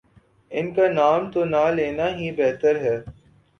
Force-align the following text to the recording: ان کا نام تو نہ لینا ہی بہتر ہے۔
ان 0.51 0.71
کا 0.73 0.87
نام 0.91 1.29
تو 1.31 1.45
نہ 1.45 1.63
لینا 1.75 2.07
ہی 2.09 2.31
بہتر 2.31 2.75
ہے۔ 2.81 2.97